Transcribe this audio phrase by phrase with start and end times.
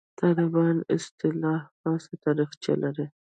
[0.19, 3.05] «طالبان» اصطلاح خاصه تاریخچه لري.